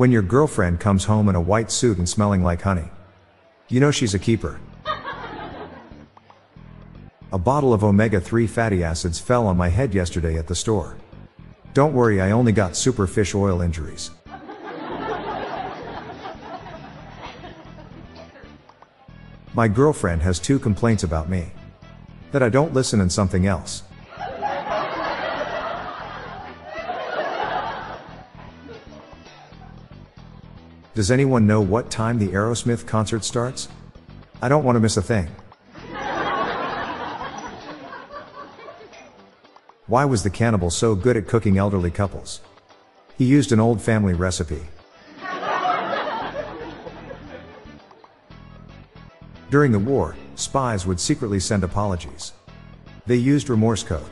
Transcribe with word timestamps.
When 0.00 0.10
your 0.10 0.22
girlfriend 0.22 0.80
comes 0.80 1.04
home 1.04 1.28
in 1.28 1.34
a 1.34 1.40
white 1.42 1.70
suit 1.70 1.98
and 1.98 2.08
smelling 2.08 2.42
like 2.42 2.62
honey. 2.62 2.88
You 3.68 3.80
know 3.80 3.90
she's 3.90 4.14
a 4.14 4.18
keeper. 4.18 4.58
A 7.30 7.38
bottle 7.38 7.74
of 7.74 7.84
omega 7.84 8.18
3 8.18 8.46
fatty 8.46 8.82
acids 8.82 9.18
fell 9.18 9.46
on 9.46 9.58
my 9.58 9.68
head 9.68 9.92
yesterday 9.94 10.38
at 10.38 10.46
the 10.46 10.54
store. 10.54 10.96
Don't 11.74 11.92
worry, 11.92 12.18
I 12.18 12.30
only 12.30 12.50
got 12.50 12.76
super 12.76 13.06
fish 13.06 13.34
oil 13.34 13.60
injuries. 13.60 14.10
My 19.52 19.68
girlfriend 19.68 20.22
has 20.22 20.38
two 20.38 20.58
complaints 20.58 21.02
about 21.02 21.28
me 21.28 21.52
that 22.32 22.42
I 22.42 22.48
don't 22.48 22.72
listen 22.72 23.02
and 23.02 23.12
something 23.12 23.46
else. 23.46 23.82
Does 30.92 31.12
anyone 31.12 31.46
know 31.46 31.60
what 31.60 31.88
time 31.88 32.18
the 32.18 32.28
Aerosmith 32.28 32.84
concert 32.84 33.24
starts? 33.24 33.68
I 34.42 34.48
don't 34.48 34.64
want 34.64 34.74
to 34.74 34.80
miss 34.80 34.96
a 34.96 35.02
thing. 35.02 35.28
Why 39.86 40.04
was 40.04 40.24
the 40.24 40.30
cannibal 40.30 40.70
so 40.70 40.96
good 40.96 41.16
at 41.16 41.28
cooking 41.28 41.58
elderly 41.58 41.92
couples? 41.92 42.40
He 43.16 43.24
used 43.24 43.52
an 43.52 43.60
old 43.60 43.80
family 43.80 44.14
recipe. 44.14 44.62
During 49.50 49.70
the 49.72 49.78
war, 49.78 50.16
spies 50.34 50.86
would 50.86 50.98
secretly 50.98 51.38
send 51.38 51.62
apologies. 51.62 52.32
They 53.06 53.16
used 53.16 53.48
remorse 53.48 53.84
code. 53.84 54.10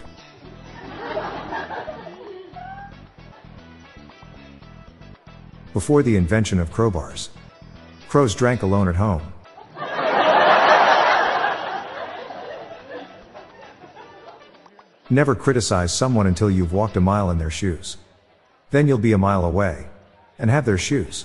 Before 5.72 6.02
the 6.02 6.16
invention 6.16 6.58
of 6.58 6.70
crowbars, 6.72 7.28
crows 8.08 8.34
drank 8.34 8.62
alone 8.62 8.88
at 8.88 8.96
home. 8.96 9.32
Never 15.10 15.34
criticize 15.34 15.92
someone 15.92 16.26
until 16.26 16.50
you've 16.50 16.72
walked 16.72 16.96
a 16.96 17.00
mile 17.00 17.30
in 17.30 17.38
their 17.38 17.50
shoes. 17.50 17.96
Then 18.70 18.88
you'll 18.88 18.98
be 18.98 19.12
a 19.12 19.18
mile 19.18 19.44
away 19.44 19.86
and 20.38 20.50
have 20.50 20.64
their 20.64 20.78
shoes. 20.78 21.24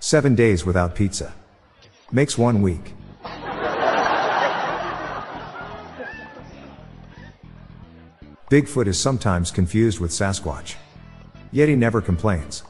Seven 0.00 0.34
days 0.34 0.64
without 0.64 0.94
pizza 0.94 1.34
makes 2.12 2.36
one 2.38 2.62
week. 2.62 2.93
Bigfoot 8.50 8.86
is 8.86 9.00
sometimes 9.00 9.50
confused 9.50 10.00
with 10.00 10.10
Sasquatch. 10.10 10.74
Yet 11.50 11.70
he 11.70 11.76
never 11.76 12.02
complains. 12.02 12.62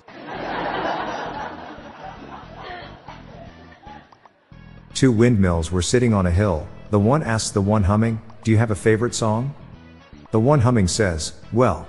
Two 4.95 5.11
windmills 5.11 5.73
were 5.73 5.83
sitting 5.83 6.15
on 6.15 6.27
a 6.27 6.31
hill. 6.31 6.69
The 6.91 7.01
one 7.01 7.25
asks 7.25 7.51
the 7.51 7.61
one 7.61 7.83
humming, 7.83 8.23
Do 8.45 8.53
you 8.53 8.57
have 8.57 8.71
a 8.71 8.77
favorite 8.77 9.17
song? 9.17 9.53
The 10.31 10.39
one 10.39 10.61
humming 10.61 10.87
says, 10.87 11.41
Well, 11.53 11.89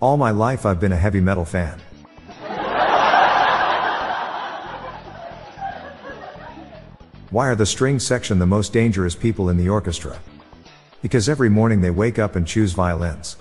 all 0.00 0.16
my 0.16 0.30
life 0.30 0.64
I've 0.64 0.80
been 0.80 0.92
a 0.92 0.96
heavy 0.96 1.20
metal 1.20 1.44
fan. 1.44 1.78
Why 7.30 7.48
are 7.48 7.54
the 7.54 7.66
string 7.66 7.98
section 7.98 8.38
the 8.38 8.46
most 8.46 8.72
dangerous 8.72 9.14
people 9.14 9.50
in 9.50 9.58
the 9.58 9.68
orchestra? 9.68 10.18
Because 11.06 11.28
every 11.28 11.48
morning 11.48 11.82
they 11.82 11.90
wake 11.90 12.18
up 12.18 12.34
and 12.34 12.44
choose 12.44 12.72
violins. 12.72 13.36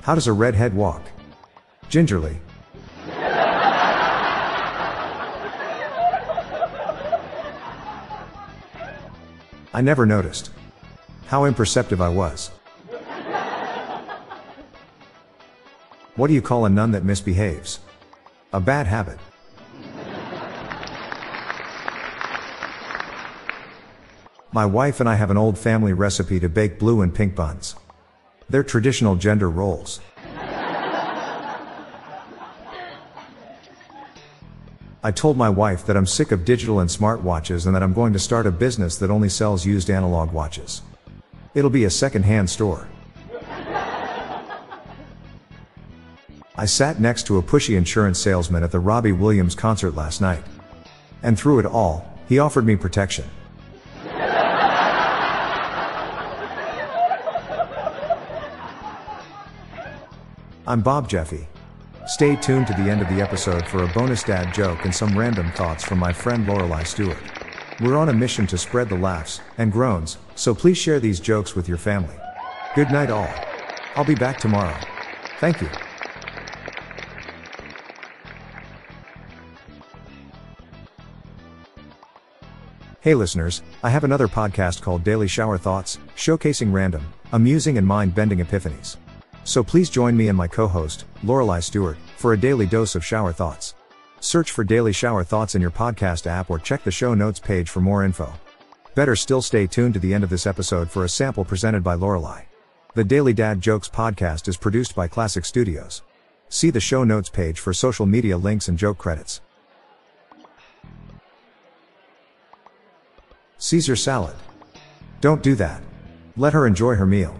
How 0.00 0.14
does 0.14 0.26
a 0.26 0.32
redhead 0.32 0.72
walk? 0.72 1.02
Gingerly. 1.90 2.40
I 9.74 9.82
never 9.82 10.06
noticed 10.06 10.52
how 11.26 11.44
imperceptive 11.44 12.00
I 12.00 12.08
was. 12.08 12.50
What 16.16 16.28
do 16.28 16.34
you 16.34 16.40
call 16.40 16.64
a 16.64 16.70
nun 16.70 16.92
that 16.92 17.04
misbehaves? 17.04 17.80
A 18.54 18.58
bad 18.58 18.86
habit. 18.86 19.18
My 24.50 24.64
wife 24.64 25.00
and 25.00 25.08
I 25.10 25.16
have 25.16 25.30
an 25.30 25.36
old 25.36 25.58
family 25.58 25.92
recipe 25.92 26.40
to 26.40 26.48
bake 26.48 26.78
blue 26.78 27.02
and 27.02 27.14
pink 27.14 27.34
buns. 27.34 27.74
They're 28.48 28.62
traditional 28.62 29.14
gender 29.16 29.50
roles. 29.50 30.00
I 35.02 35.10
told 35.14 35.36
my 35.36 35.50
wife 35.50 35.84
that 35.84 35.98
I'm 35.98 36.06
sick 36.06 36.32
of 36.32 36.46
digital 36.46 36.80
and 36.80 36.90
smart 36.90 37.20
watches 37.20 37.66
and 37.66 37.76
that 37.76 37.82
I'm 37.82 37.92
going 37.92 38.14
to 38.14 38.18
start 38.18 38.46
a 38.46 38.50
business 38.50 38.96
that 38.96 39.10
only 39.10 39.28
sells 39.28 39.66
used 39.66 39.90
analog 39.90 40.32
watches. 40.32 40.80
It'll 41.54 41.68
be 41.68 41.84
a 41.84 41.90
second-hand 41.90 42.48
store. 42.48 42.88
I 46.58 46.64
sat 46.64 47.00
next 47.00 47.26
to 47.26 47.36
a 47.36 47.42
pushy 47.42 47.76
insurance 47.76 48.18
salesman 48.18 48.62
at 48.62 48.70
the 48.72 48.80
Robbie 48.80 49.12
Williams 49.12 49.54
concert 49.54 49.94
last 49.94 50.22
night. 50.22 50.42
And 51.22 51.38
through 51.38 51.58
it 51.58 51.66
all, 51.66 52.10
he 52.28 52.38
offered 52.38 52.64
me 52.64 52.76
protection. 52.76 53.26
I'm 60.68 60.80
Bob 60.80 61.10
Jeffy. 61.10 61.46
Stay 62.06 62.36
tuned 62.36 62.66
to 62.68 62.72
the 62.72 62.88
end 62.88 63.02
of 63.02 63.08
the 63.08 63.20
episode 63.20 63.68
for 63.68 63.84
a 63.84 63.88
bonus 63.88 64.22
dad 64.22 64.54
joke 64.54 64.84
and 64.84 64.94
some 64.94 65.16
random 65.16 65.52
thoughts 65.52 65.84
from 65.84 65.98
my 65.98 66.12
friend 66.12 66.46
Lorelai 66.46 66.86
Stewart. 66.86 67.18
We're 67.80 67.98
on 67.98 68.08
a 68.08 68.14
mission 68.14 68.46
to 68.46 68.56
spread 68.56 68.88
the 68.88 68.96
laughs 68.96 69.40
and 69.58 69.70
groans, 69.70 70.16
so 70.34 70.54
please 70.54 70.78
share 70.78 71.00
these 71.00 71.20
jokes 71.20 71.54
with 71.54 71.68
your 71.68 71.78
family. 71.78 72.16
Good 72.74 72.90
night, 72.90 73.10
all. 73.10 73.28
I'll 73.94 74.04
be 74.04 74.14
back 74.14 74.38
tomorrow. 74.38 74.76
Thank 75.38 75.60
you. 75.60 75.68
Hey 83.06 83.14
listeners, 83.14 83.62
I 83.84 83.90
have 83.90 84.02
another 84.02 84.26
podcast 84.26 84.82
called 84.82 85.04
Daily 85.04 85.28
Shower 85.28 85.58
Thoughts, 85.58 86.00
showcasing 86.16 86.72
random, 86.72 87.06
amusing 87.30 87.78
and 87.78 87.86
mind-bending 87.86 88.40
epiphanies. 88.40 88.96
So 89.44 89.62
please 89.62 89.88
join 89.88 90.16
me 90.16 90.26
and 90.26 90.36
my 90.36 90.48
co-host, 90.48 91.04
Lorelai 91.22 91.62
Stewart, 91.62 91.98
for 92.16 92.32
a 92.32 92.36
daily 92.36 92.66
dose 92.66 92.96
of 92.96 93.04
shower 93.04 93.32
thoughts. 93.32 93.76
Search 94.18 94.50
for 94.50 94.64
Daily 94.64 94.92
Shower 94.92 95.22
Thoughts 95.22 95.54
in 95.54 95.62
your 95.62 95.70
podcast 95.70 96.26
app 96.26 96.50
or 96.50 96.58
check 96.58 96.82
the 96.82 96.90
show 96.90 97.14
notes 97.14 97.38
page 97.38 97.70
for 97.70 97.80
more 97.80 98.04
info. 98.04 98.32
Better 98.96 99.14
still 99.14 99.40
stay 99.40 99.68
tuned 99.68 99.94
to 99.94 100.00
the 100.00 100.12
end 100.12 100.24
of 100.24 100.30
this 100.30 100.44
episode 100.44 100.90
for 100.90 101.04
a 101.04 101.08
sample 101.08 101.44
presented 101.44 101.84
by 101.84 101.94
Lorelai. 101.94 102.42
The 102.94 103.04
Daily 103.04 103.32
Dad 103.32 103.60
Jokes 103.60 103.88
podcast 103.88 104.48
is 104.48 104.56
produced 104.56 104.96
by 104.96 105.06
Classic 105.06 105.44
Studios. 105.44 106.02
See 106.48 106.70
the 106.70 106.80
show 106.80 107.04
notes 107.04 107.28
page 107.28 107.60
for 107.60 107.72
social 107.72 108.04
media 108.04 108.36
links 108.36 108.66
and 108.66 108.76
joke 108.76 108.98
credits. 108.98 109.42
Caesar 113.58 113.96
salad. 113.96 114.36
Don't 115.20 115.42
do 115.42 115.54
that. 115.54 115.82
Let 116.36 116.52
her 116.52 116.66
enjoy 116.66 116.94
her 116.96 117.06
meal. 117.06 117.34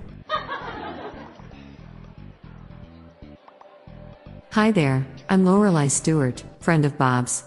Hi 4.53 4.71
there, 4.71 5.07
I'm 5.29 5.45
Lorelai 5.45 5.91
Stewart, 5.91 6.43
friend 6.61 6.87
of 6.87 6.97
Bob's. 6.97 7.45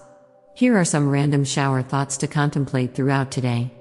Here 0.54 0.78
are 0.78 0.86
some 0.86 1.10
random 1.10 1.44
shower 1.44 1.82
thoughts 1.82 2.18
to 2.18 2.28
contemplate 2.28 2.94
throughout 2.94 3.32
today. 3.32 3.72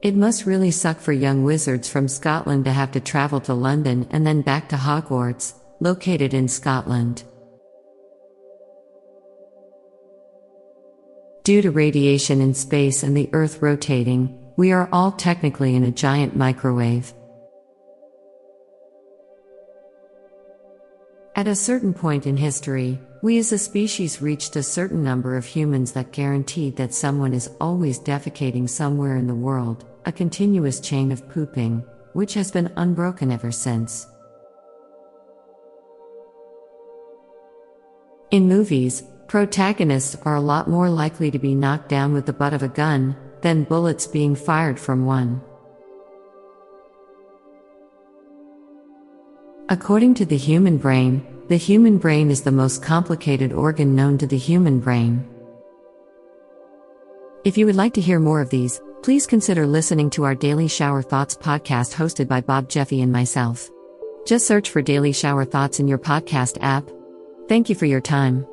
It 0.00 0.14
must 0.14 0.46
really 0.46 0.70
suck 0.70 0.98
for 0.98 1.12
young 1.12 1.42
wizards 1.42 1.88
from 1.88 2.06
Scotland 2.06 2.64
to 2.66 2.72
have 2.72 2.92
to 2.92 3.00
travel 3.00 3.40
to 3.40 3.54
London 3.54 4.06
and 4.10 4.24
then 4.24 4.42
back 4.42 4.68
to 4.68 4.76
Hogwarts, 4.76 5.54
located 5.80 6.32
in 6.32 6.46
Scotland. 6.46 7.24
Due 11.48 11.62
to 11.62 11.70
radiation 11.70 12.42
in 12.42 12.52
space 12.52 13.02
and 13.02 13.16
the 13.16 13.30
Earth 13.32 13.62
rotating, 13.62 14.38
we 14.58 14.70
are 14.70 14.86
all 14.92 15.10
technically 15.10 15.74
in 15.74 15.82
a 15.82 15.90
giant 15.90 16.36
microwave. 16.36 17.14
At 21.34 21.48
a 21.48 21.54
certain 21.54 21.94
point 21.94 22.26
in 22.26 22.36
history, 22.36 23.00
we 23.22 23.38
as 23.38 23.50
a 23.50 23.56
species 23.56 24.20
reached 24.20 24.56
a 24.56 24.62
certain 24.62 25.02
number 25.02 25.38
of 25.38 25.46
humans 25.46 25.92
that 25.92 26.12
guaranteed 26.12 26.76
that 26.76 26.92
someone 26.92 27.32
is 27.32 27.50
always 27.62 27.98
defecating 27.98 28.68
somewhere 28.68 29.16
in 29.16 29.26
the 29.26 29.34
world, 29.34 29.86
a 30.04 30.12
continuous 30.12 30.80
chain 30.80 31.10
of 31.10 31.26
pooping, 31.30 31.82
which 32.12 32.34
has 32.34 32.50
been 32.50 32.70
unbroken 32.76 33.32
ever 33.32 33.50
since. 33.50 34.06
In 38.30 38.48
movies, 38.48 39.02
protagonists 39.28 40.16
are 40.24 40.36
a 40.36 40.40
lot 40.40 40.68
more 40.68 40.88
likely 40.88 41.30
to 41.30 41.38
be 41.38 41.54
knocked 41.54 41.88
down 41.88 42.14
with 42.14 42.26
the 42.26 42.32
butt 42.32 42.54
of 42.54 42.62
a 42.62 42.68
gun 42.68 43.14
than 43.42 43.64
bullets 43.64 44.06
being 44.06 44.34
fired 44.34 44.80
from 44.80 45.04
one. 45.04 45.40
According 49.68 50.14
to 50.14 50.24
the 50.24 50.36
human 50.36 50.78
brain, 50.78 51.26
the 51.48 51.58
human 51.58 51.98
brain 51.98 52.30
is 52.30 52.42
the 52.42 52.50
most 52.50 52.82
complicated 52.82 53.52
organ 53.52 53.94
known 53.94 54.16
to 54.18 54.26
the 54.26 54.38
human 54.38 54.80
brain. 54.80 55.28
If 57.44 57.58
you 57.58 57.66
would 57.66 57.76
like 57.76 57.94
to 57.94 58.00
hear 58.00 58.18
more 58.18 58.40
of 58.40 58.48
these, 58.48 58.80
please 59.02 59.26
consider 59.26 59.66
listening 59.66 60.08
to 60.10 60.24
our 60.24 60.34
Daily 60.34 60.68
Shower 60.68 61.02
Thoughts 61.02 61.36
podcast 61.36 61.94
hosted 61.94 62.28
by 62.28 62.40
Bob 62.40 62.68
Jeffy 62.68 63.02
and 63.02 63.12
myself. 63.12 63.70
Just 64.26 64.46
search 64.46 64.70
for 64.70 64.82
Daily 64.82 65.12
Shower 65.12 65.44
Thoughts 65.44 65.80
in 65.80 65.86
your 65.86 65.98
podcast 65.98 66.58
app. 66.62 66.88
Thank 67.46 67.68
you 67.68 67.74
for 67.74 67.86
your 67.86 68.00
time. 68.00 68.46